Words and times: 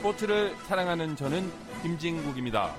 스포츠를 0.00 0.56
사랑하는 0.66 1.14
저는 1.14 1.50
김진국입니다. 1.82 2.74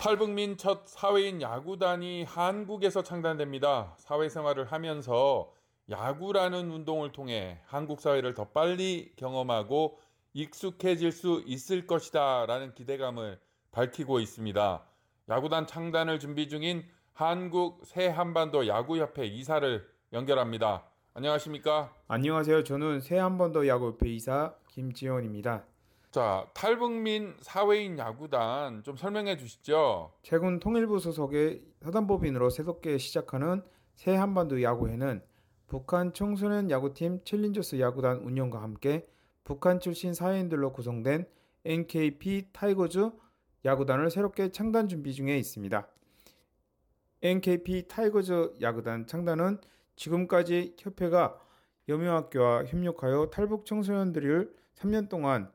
탈북민 0.00 0.56
첫 0.56 0.82
사회인 0.86 1.40
야구단이 1.40 2.24
한국에서 2.24 3.04
창단됩니다. 3.04 3.94
사회생활을 3.98 4.72
하면서 4.72 5.52
야구라는 5.88 6.72
운동을 6.72 7.12
통해 7.12 7.60
한국 7.66 8.00
사회를 8.00 8.34
더 8.34 8.48
빨리 8.48 9.12
경험하고 9.14 10.00
익숙해질 10.32 11.12
수 11.12 11.44
있을 11.46 11.86
것이다 11.86 12.46
라는 12.46 12.74
기대감을 12.74 13.38
밝히고 13.70 14.18
있습니다. 14.18 14.82
야구단 15.28 15.68
창단을 15.68 16.18
준비 16.18 16.48
중인 16.48 16.84
한국 17.12 17.82
새 17.84 18.08
한반도 18.08 18.66
야구협회 18.66 19.26
이사를 19.26 19.88
연결합니다. 20.12 20.82
안녕하십니까? 21.14 21.94
안녕하세요. 22.08 22.64
저는 22.64 23.00
새한반도 23.00 23.68
야구협회 23.68 24.08
이사 24.08 24.52
김지원입니다. 24.74 25.64
자, 26.10 26.46
탈북민 26.52 27.34
사회인 27.40 27.98
야구단 27.98 28.82
좀 28.82 28.96
설명해 28.96 29.36
주시죠. 29.36 30.12
최근 30.22 30.58
통일부 30.58 30.98
소속의 30.98 31.62
사단법인으로 31.80 32.50
새롭게 32.50 32.98
시작하는 32.98 33.62
새 33.94 34.14
한반도 34.14 34.62
야구회는 34.62 35.22
북한 35.68 36.12
청소년 36.12 36.70
야구팀 36.70 37.20
챌린저스 37.24 37.80
야구단 37.80 38.18
운영과 38.18 38.62
함께 38.62 39.06
북한 39.44 39.80
출신 39.80 40.12
사회인들로 40.12 40.72
구성된 40.72 41.26
NKP 41.64 42.48
타이거즈 42.52 43.10
야구단을 43.64 44.10
새롭게 44.10 44.50
창단 44.50 44.88
준비 44.88 45.14
중에 45.14 45.38
있습니다. 45.38 45.88
NKP 47.22 47.88
타이거즈 47.88 48.54
야구단 48.60 49.06
창단은 49.06 49.58
지금까지 49.96 50.76
협회가 50.78 51.38
여명학교와 51.88 52.64
협력하여 52.64 53.30
탈북 53.30 53.66
청소년들을 53.66 54.54
3년 54.76 55.08
동안 55.08 55.50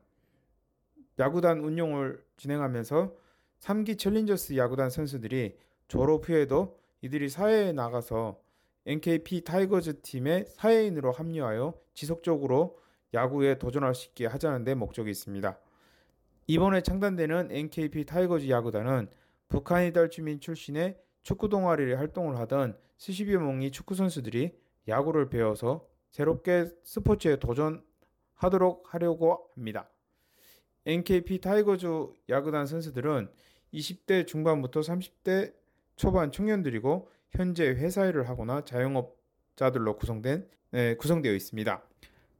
야구단 1.18 1.60
운용을 1.60 2.24
진행하면서 2.36 3.14
3기 3.60 3.98
챌린저스 3.98 4.56
야구단 4.56 4.90
선수들이 4.90 5.58
졸업 5.88 6.28
후에도 6.28 6.78
이들이 7.02 7.28
사회에 7.28 7.72
나가서 7.72 8.40
NKP 8.86 9.44
타이거즈 9.44 10.00
팀의 10.00 10.46
사회인으로 10.48 11.12
합류하여 11.12 11.74
지속적으로 11.92 12.78
야구에 13.12 13.58
도전할 13.58 13.94
수 13.94 14.08
있게 14.08 14.26
하자는 14.26 14.64
데 14.64 14.74
목적이 14.74 15.10
있습니다. 15.10 15.58
이번에 16.46 16.80
창단되는 16.80 17.48
NKP 17.50 18.06
타이거즈 18.06 18.48
야구단은 18.48 19.08
북한 19.48 19.84
이탈 19.84 20.10
주민 20.10 20.40
출신의 20.40 20.96
축구 21.22 21.48
동아리를 21.48 21.98
활동을 21.98 22.38
하던 22.38 22.78
수십여 22.96 23.38
명의 23.40 23.70
축구 23.70 23.94
선수들이 23.94 24.56
야구를 24.88 25.28
배워서 25.28 25.89
새롭게 26.10 26.70
스포츠에 26.84 27.36
도전하도록 27.36 28.94
하려고 28.94 29.48
합니다. 29.54 29.88
NKP 30.86 31.40
타이거즈 31.40 31.86
야구단 32.28 32.66
선수들은 32.66 33.30
20대 33.74 34.26
중반부터 34.26 34.80
30대 34.80 35.54
초반 35.96 36.32
청년들이고 36.32 37.10
현재 37.30 37.68
회사 37.68 38.06
일을 38.06 38.28
하거나 38.28 38.64
자영업자들로 38.64 39.96
구성된 39.96 40.48
네, 40.72 40.94
구성되어 40.96 41.34
있습니다. 41.34 41.82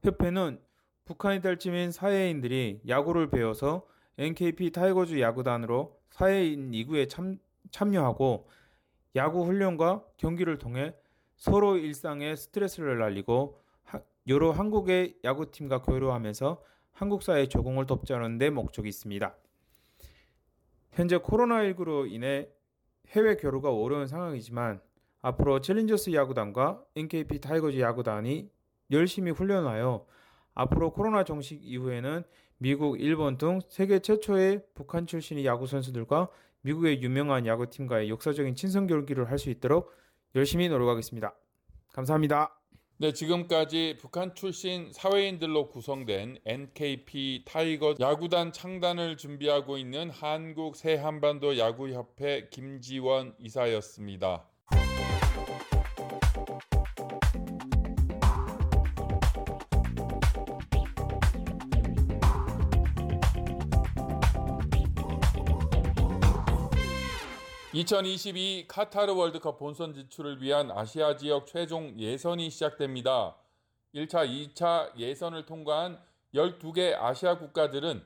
협회는 0.03 0.61
북한 1.05 1.43
이탈 1.43 1.65
주민 1.65 1.93
사회인들이 1.93 2.83
야구를 2.89 3.31
배워서 3.31 3.87
NKP 4.19 4.71
타이거즈 4.71 5.21
야구단으로 5.21 5.99
사회인 6.11 6.71
야구에 6.71 7.09
참, 7.09 7.39
참여하고 7.71 8.49
야구 9.17 9.45
훈련과 9.45 10.05
경기를 10.17 10.59
통해 10.59 10.95
서로 11.41 11.79
일상의 11.79 12.37
스트레스를 12.37 12.99
날리고 12.99 13.59
하, 13.85 14.03
여러 14.29 14.51
한국의 14.51 15.17
야구팀과 15.25 15.81
교류하면서 15.81 16.63
한국 16.93 17.23
사회 17.23 17.49
적응을 17.49 17.87
돕자는 17.87 18.37
데 18.37 18.51
목적이 18.51 18.91
있습니다. 18.91 19.35
현재 20.93 21.17
코로나19로 21.17 22.13
인해 22.13 22.47
해외 23.09 23.37
교류가 23.37 23.73
어려운 23.73 24.07
상황이지만 24.07 24.83
앞으로 25.23 25.63
챌린저스 25.63 26.13
야구단과 26.13 26.85
NKP 26.95 27.41
타이거즈 27.41 27.81
야구단이 27.81 28.51
열심히 28.91 29.31
훈련하여 29.31 30.07
앞으로 30.53 30.93
코로나 30.93 31.25
종식 31.25 31.65
이후에는 31.65 32.23
미국, 32.59 33.01
일본 33.01 33.39
등 33.39 33.61
세계 33.67 34.01
최초의 34.01 34.63
북한 34.75 35.07
출신의 35.07 35.47
야구 35.47 35.67
선수들과 35.67 36.29
미국의 36.61 37.03
유명한 37.03 37.47
야구팀과의 37.47 38.11
역사적인 38.11 38.57
친선 38.57 38.87
경기를 38.87 39.31
할 39.31 39.39
수 39.39 39.49
있도록 39.49 39.99
열심히 40.35 40.69
노력하겠습니다. 40.69 41.35
감사합니다. 41.93 42.57
네, 42.99 43.13
지금까지 43.13 43.97
북한 43.99 44.35
출신 44.35 44.93
사회인들로 44.93 45.71
구성된 45.71 46.41
NKP 46.45 47.45
타이거 47.47 47.95
야구단 47.99 48.53
창단을 48.53 49.17
준비하고 49.17 49.79
있는 49.79 50.11
한국 50.11 50.77
새한반도 50.77 51.57
야구협회 51.57 52.51
김지원 52.51 53.35
이사였습니다. 53.39 54.50
2022 67.81 68.67
카타르 68.69 69.15
월드컵 69.15 69.57
본선 69.57 69.95
진출을 69.95 70.43
위한 70.43 70.71
아시아 70.71 71.17
지역 71.17 71.47
최종 71.47 71.99
예선이 71.99 72.51
시작됩니다. 72.51 73.37
1차, 73.95 74.29
2차 74.29 74.99
예선을 74.99 75.47
통과한 75.47 75.99
12개 76.35 76.95
아시아 76.95 77.39
국가들은 77.39 78.05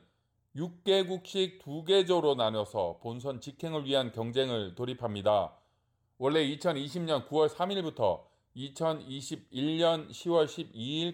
6개국씩 0.55 1.59
2개조로 1.59 2.37
나눠서 2.37 2.99
본선 3.01 3.41
직행을 3.41 3.83
위한 3.83 4.13
경쟁을 4.13 4.75
돌입합니다. 4.75 5.51
원래 6.19 6.41
2020년 6.55 7.27
9월 7.27 7.49
3일부터 7.49 8.21
2021년 8.55 10.09
10월 10.09 10.45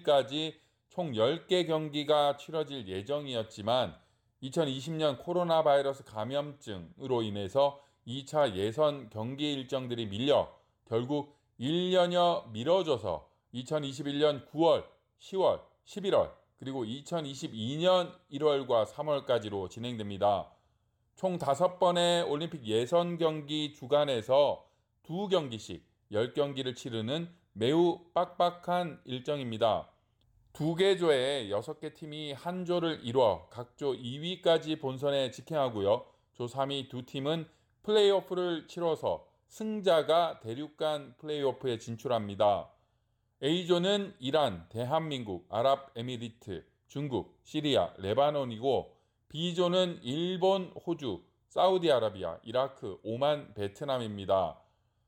12일까지 0.04 0.54
총 0.90 1.14
10개 1.14 1.66
경기가 1.66 2.38
치러질 2.38 2.88
예정이었지만 2.88 3.96
2020년 4.44 5.18
코로나 5.24 5.64
바이러스 5.64 6.04
감염증으로 6.04 7.24
인해서 7.24 7.82
2차 8.08 8.56
예선 8.56 9.10
경기 9.10 9.54
일정들이 9.54 10.08
밀려 10.08 10.52
결국 10.86 11.38
1년여 11.60 12.50
미뤄져서 12.52 13.30
2021년 13.54 14.50
9월, 14.50 14.86
10월, 15.20 15.62
11월, 15.86 16.32
그리고 16.58 16.84
2022년 16.86 18.14
1월과 18.32 18.86
3월까지로 18.86 19.70
진행됩니다. 19.70 20.52
총 21.16 21.38
5번의 21.38 22.30
올림픽 22.30 22.66
예선 22.66 23.18
경기 23.18 23.74
주간에서 23.74 24.66
2경기씩 25.04 25.82
10경기를 26.12 26.76
치르는 26.76 27.30
매우 27.54 28.00
빡빡한 28.14 29.02
일정입니다. 29.06 29.90
두 30.54 30.76
개 30.76 30.98
조에 30.98 31.48
6개 31.50 31.94
팀이 31.94 32.34
한 32.34 32.66
조를 32.66 33.00
이뤄 33.04 33.48
각조 33.50 33.94
2위까지 33.94 34.80
본선에 34.82 35.32
직행하고요. 35.32 36.06
조 36.34 36.46
3위 36.46 36.90
두 36.90 37.06
팀은 37.06 37.48
플레이오프를 37.84 38.68
치러서 38.68 39.28
승자가 39.48 40.40
대륙간 40.42 41.16
플레이오프에 41.18 41.78
진출합니다. 41.78 42.70
A조는 43.44 44.16
이란, 44.20 44.68
대한민국, 44.70 45.48
아랍에미리트, 45.50 46.64
중국, 46.88 47.40
시리아, 47.44 47.92
레바논이고 47.98 48.96
B조는 49.30 50.02
일본, 50.04 50.72
호주, 50.86 51.24
사우디아라비아, 51.48 52.40
이라크, 52.44 53.00
오만, 53.04 53.54
베트남입니다. 53.54 54.60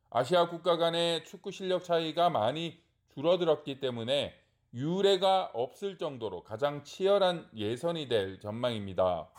아시아 0.09 0.49
국가 0.49 0.77
간의 0.77 1.25
축구 1.25 1.51
실력 1.51 1.83
차이가 1.83 2.29
많이 2.29 2.81
줄어들었기 3.13 3.79
때문에 3.79 4.33
유례가 4.73 5.51
없을 5.53 5.97
정도로 5.97 6.43
가장 6.43 6.83
치열한 6.83 7.49
예선이 7.55 8.07
될 8.07 8.39
전망입니다. 8.39 9.29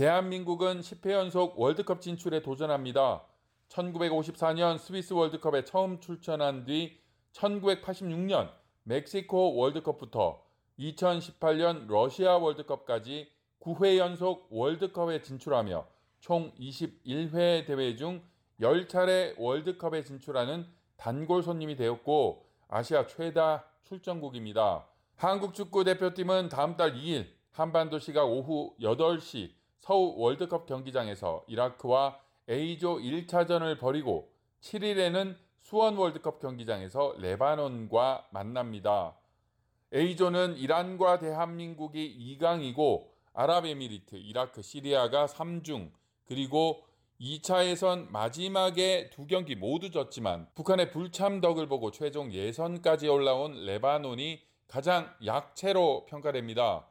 대한민국은 0.00 0.80
10회 0.80 1.10
연속 1.10 1.60
월드컵 1.60 2.00
진출에 2.00 2.40
도전합니다. 2.40 3.22
1954년 3.68 4.78
스위스 4.78 5.12
월드컵에 5.12 5.64
처음 5.64 6.00
출전한 6.00 6.64
뒤 6.64 6.98
1986년 7.34 8.50
멕시코 8.84 9.56
월드컵부터 9.56 10.42
2018년 10.78 11.86
러시아 11.86 12.38
월드컵까지 12.38 13.30
9회 13.60 13.98
연속 13.98 14.46
월드컵에 14.48 15.20
진출하며 15.20 15.86
총 16.20 16.50
21회 16.54 17.66
대회 17.66 17.94
중 17.94 18.22
10차례 18.58 19.34
월드컵에 19.36 20.02
진출하는 20.02 20.66
단골 20.96 21.42
손님이 21.42 21.76
되었고 21.76 22.46
아시아 22.68 23.06
최다 23.06 23.66
출전국입니다. 23.82 24.86
한국 25.16 25.52
축구 25.52 25.84
대표팀은 25.84 26.48
다음 26.48 26.78
달 26.78 26.94
2일 26.94 27.26
한반도 27.50 27.98
시각 27.98 28.24
오후 28.24 28.74
8시 28.80 29.59
서울 29.80 30.14
월드컵 30.16 30.66
경기장에서 30.66 31.44
이라크와 31.48 32.20
A조 32.48 32.98
1차전을 32.98 33.78
벌이고 33.78 34.30
7일에는 34.60 35.36
수원 35.62 35.96
월드컵 35.96 36.40
경기장에서 36.40 37.14
레바논과 37.18 38.28
만납니다. 38.30 39.16
A조는 39.92 40.56
이란과 40.56 41.18
대한민국이 41.18 42.38
2강이고 42.38 43.08
아랍에미리트, 43.32 44.16
이라크, 44.16 44.62
시리아가 44.62 45.26
3중 45.26 45.90
그리고 46.26 46.84
2차 47.20 47.66
예선 47.66 48.10
마지막에 48.10 49.10
두 49.10 49.26
경기 49.26 49.54
모두 49.54 49.90
졌지만 49.90 50.46
북한의 50.54 50.90
불참덕을 50.90 51.68
보고 51.68 51.90
최종 51.90 52.32
예선까지 52.32 53.08
올라온 53.08 53.64
레바논이 53.66 54.40
가장 54.68 55.12
약체로 55.24 56.06
평가됩니다. 56.06 56.86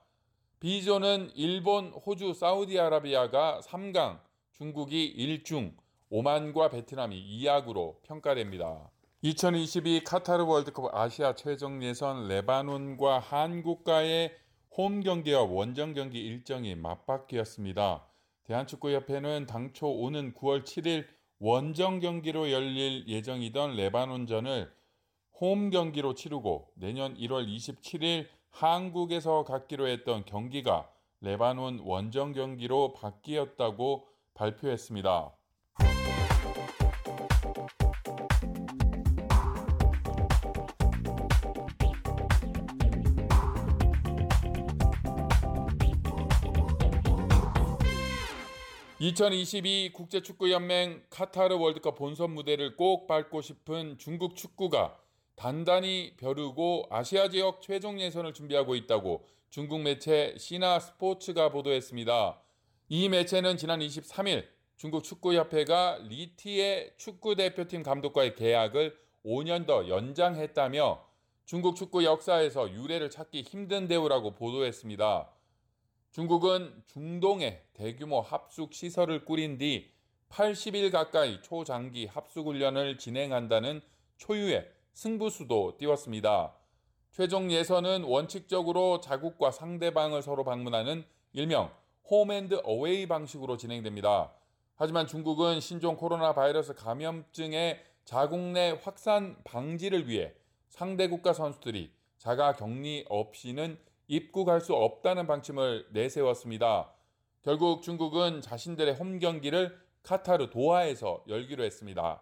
B조는 0.60 1.32
일본, 1.36 1.88
호주, 1.88 2.34
사우디아라비아가 2.34 3.62
3강, 3.64 4.20
중국이 4.52 5.16
1중, 5.18 5.74
오만과 6.10 6.70
베트남이 6.70 7.16
2약으로 7.16 8.02
평가됩니다. 8.04 8.92
2022 9.22 10.04
카타르 10.04 10.44
월드컵 10.44 10.94
아시아 10.94 11.34
최종 11.36 11.82
예선 11.82 12.28
레바논과 12.28 13.20
한국과의 13.20 14.36
홈 14.76 15.00
경기와 15.00 15.44
원정 15.44 15.94
경기 15.94 16.20
일정이 16.20 16.76
맞바뀌었습니다. 16.76 18.06
대한축구협회는 18.44 19.46
당초 19.46 19.88
오는 19.88 20.34
9월 20.34 20.66
7일 20.66 21.06
원정 21.40 22.02
경기로 22.02 22.52
열릴 22.52 23.08
예정이던 23.08 23.78
레바논전을 23.78 24.74
홈 25.40 25.70
경기로 25.70 26.16
치르고 26.16 26.74
내년 26.76 27.16
1월 27.16 27.48
27일 27.48 28.28
한국에서 28.52 29.44
갖기로 29.44 29.88
했던 29.88 30.26
경기가 30.26 30.90
레바논 31.22 31.80
원정 31.80 32.34
경기로 32.34 32.94
바뀌었다고 32.94 34.08
발표했습니다. 34.34 35.36
2022 49.02 49.94
국제축구연맹 49.94 51.04
카타르 51.10 51.56
월드컵 51.58 51.96
본선 51.96 52.32
무대를 52.32 52.76
꼭 52.76 53.08
밟고 53.08 53.42
싶은 53.42 53.98
중국 53.98 54.36
축구가 54.36 54.98
단단히 55.40 56.16
벼르고 56.18 56.88
아시아 56.90 57.30
지역 57.30 57.62
최종 57.62 57.98
예선을 57.98 58.34
준비하고 58.34 58.76
있다고 58.76 59.26
중국 59.50 59.80
매체 59.80 60.36
시나 60.38 60.82
스포츠가 60.82 61.50
보도했습니다. 61.50 62.42
이 62.90 63.08
매체는 63.08 63.56
지난 63.56 63.80
23일 63.80 64.46
중국 64.76 65.06
축구협회가 65.06 66.00
리티의 66.10 66.96
축구 66.98 67.36
대표팀 67.36 67.84
감독과의 67.84 68.36
계약을 68.36 68.98
5년 69.24 69.66
더 69.66 69.88
연장했다며 69.88 71.06
중국 71.46 71.78
축구 71.78 72.04
역사에서 72.04 72.74
유례를 72.74 73.10
찾기 73.10 73.44
힘든 73.44 73.88
대우라고 73.88 74.36
보도했습니다. 74.36 75.30
중국은 76.12 76.84
중동에 76.88 77.64
대규모 77.72 78.20
합숙 78.20 78.74
시설을 78.74 79.24
꾸린 79.24 79.58
뒤 79.58 79.90
80일 80.28 80.92
가까이 80.92 81.42
초장기 81.42 82.08
합숙 82.08 82.48
훈련을 82.48 82.98
진행한다는 82.98 83.80
초유의 84.18 84.79
승부수도 85.00 85.78
띄웠습니다. 85.78 86.54
최종 87.12 87.50
예선은 87.50 88.04
원칙적으로 88.04 89.00
자국과 89.00 89.50
상대방을 89.50 90.22
서로 90.22 90.44
방문하는 90.44 91.06
일명 91.32 91.72
홈앤드 92.12 92.60
어웨이 92.66 93.08
방식으로 93.08 93.56
진행됩니다. 93.56 94.34
하지만 94.76 95.08
중국은 95.08 95.62
신종 95.62 95.96
코로나 95.96 96.34
바이러스 96.34 96.74
감염증의 96.74 97.82
자국 98.04 98.40
내 98.40 98.78
확산 98.84 99.38
방지를 99.46 100.10
위해 100.10 100.34
상대 100.68 101.08
국가 101.08 101.32
선수들이 101.32 101.94
자가 102.18 102.58
격리 102.58 103.06
없이는 103.08 103.80
입국할 104.10 104.60
수 104.60 104.76
없다는 104.76 105.28
방침을 105.28 105.88
내세웠습니다. 105.94 106.92
결국 107.42 107.84
중국은 107.84 108.42
자신들의 108.42 108.96
홈 108.96 109.20
경기를 109.20 109.80
카타르 110.04 110.50
도하에서 110.50 111.24
열기로 111.30 111.64
했습니다. 111.64 112.22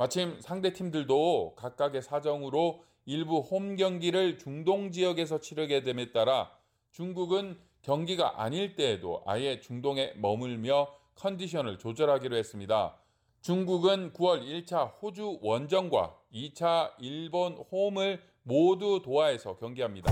마침 0.00 0.40
상대 0.40 0.72
팀들도 0.72 1.56
각각의 1.56 2.00
사정으로 2.00 2.82
일부 3.04 3.40
홈 3.40 3.76
경기를 3.76 4.38
중동 4.38 4.92
지역에서 4.92 5.42
치르게 5.42 5.82
됨에 5.82 6.10
따라 6.12 6.50
중국은 6.92 7.58
경기가 7.82 8.42
아닐 8.42 8.76
때에도 8.76 9.22
아예 9.26 9.60
중동에 9.60 10.14
머물며 10.16 10.88
컨디션을 11.16 11.78
조절하기로 11.78 12.34
했습니다. 12.34 12.96
중국은 13.42 14.14
9월 14.14 14.42
1차 14.42 14.90
호주 15.02 15.40
원정과 15.42 16.16
2차 16.32 16.92
일본 16.98 17.58
홈을 17.70 18.22
모두 18.42 19.02
도하에서 19.04 19.58
경기합니다. 19.58 20.10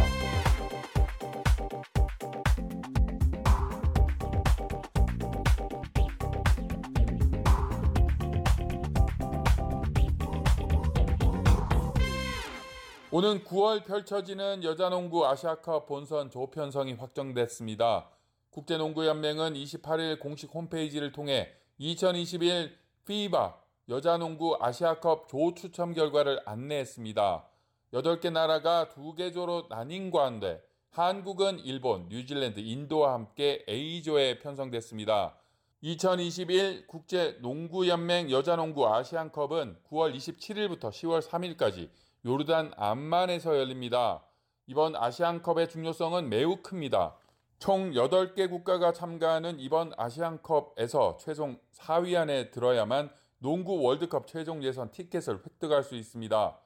오는 13.10 13.42
9월 13.42 13.86
펼쳐지는 13.86 14.62
여자농구 14.62 15.26
아시아컵 15.26 15.86
본선 15.86 16.28
조편성이 16.30 16.92
확정됐습니다. 16.92 18.10
국제농구연맹은 18.50 19.54
28일 19.54 20.20
공식 20.20 20.52
홈페이지를 20.52 21.10
통해 21.10 21.48
2021 21.78 22.76
FIBA 23.04 23.48
여자농구 23.88 24.58
아시아컵 24.60 25.26
조 25.30 25.54
추첨 25.54 25.94
결과를 25.94 26.40
안내했습니다. 26.44 27.48
8개 27.94 28.30
나라가 28.30 28.90
2개 28.94 29.32
조로 29.32 29.68
나뉜 29.70 30.10
가운데 30.10 30.60
한국은 30.90 31.60
일본, 31.60 32.10
뉴질랜드, 32.10 32.60
인도와 32.60 33.14
함께 33.14 33.64
A조에 33.66 34.38
편성됐습니다. 34.40 35.34
2021 35.80 36.86
국제농구연맹 36.86 38.30
여자농구 38.30 38.86
아시안컵은 38.86 39.78
9월 39.88 40.14
27일부터 40.14 40.90
10월 40.90 41.22
3일까지 41.22 41.88
요르단 42.24 42.72
암만에서 42.76 43.56
열립니다. 43.56 44.24
이번 44.66 44.96
아시안컵의 44.96 45.68
중요성은 45.68 46.28
매우 46.28 46.56
큽니다. 46.62 47.14
총 47.58 47.92
8개 47.92 48.50
국가가 48.50 48.92
참가하는 48.92 49.60
이번 49.60 49.92
아시안컵에서 49.96 51.18
최종 51.20 51.58
4위 51.74 52.16
안에 52.16 52.50
들어야만 52.50 53.10
농구 53.38 53.80
월드컵 53.82 54.26
최종 54.26 54.62
예선 54.64 54.90
티켓을 54.90 55.36
획득할 55.44 55.84
수 55.84 55.94
있습니다. 55.94 56.58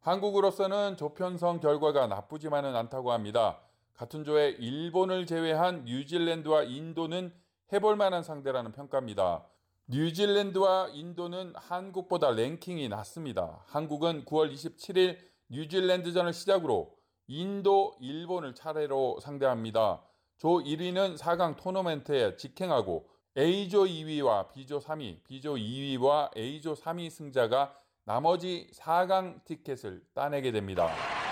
한국으로서는 0.00 0.96
조편성 0.96 1.60
결과가 1.60 2.06
나쁘지만은 2.06 2.74
않다고 2.74 3.12
합니다. 3.12 3.58
같은 3.94 4.24
조에 4.24 4.50
일본을 4.50 5.26
제외한 5.26 5.84
뉴질랜드와 5.84 6.64
인도는 6.64 7.32
해볼 7.72 7.96
만한 7.96 8.22
상대라는 8.22 8.72
평가입니다. 8.72 9.44
뉴질랜드와 9.86 10.88
인도는 10.94 11.52
한국보다 11.56 12.30
랭킹이 12.30 12.88
낮습니다. 12.88 13.62
한국은 13.66 14.24
9월 14.24 14.52
27일 14.52 15.18
뉴질랜드전을 15.50 16.32
시작으로 16.32 16.94
인도, 17.26 17.94
일본을 18.00 18.54
차례로 18.54 19.20
상대합니다. 19.20 20.02
조 20.38 20.48
1위는 20.62 21.18
4강 21.18 21.56
토너멘트에 21.56 22.36
직행하고 22.36 23.08
A조 23.36 23.84
2위와 23.84 24.52
B조 24.52 24.78
3위, 24.78 25.22
B조 25.24 25.54
2위와 25.54 26.34
A조 26.36 26.74
3위 26.74 27.10
승자가 27.10 27.76
나머지 28.04 28.70
4강 28.74 29.44
티켓을 29.44 30.02
따내게 30.14 30.52
됩니다. 30.52 30.88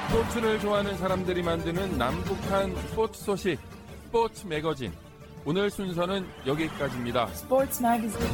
스포츠를 0.09 0.59
좋아하는 0.61 0.97
사람들이 0.97 1.43
만드는 1.43 1.97
남북한 1.97 2.75
스포츠 2.75 3.23
소식, 3.23 3.59
스포츠 4.05 4.47
매거진. 4.47 4.93
오늘 5.45 5.71
순서는 5.71 6.25
여기까지입니다. 6.47 7.29
Sports 7.33 7.83
Magazine. 7.85 8.29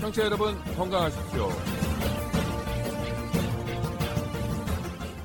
청취자 0.00 0.24
여러분 0.26 0.56
건강하십시오. 0.76 1.48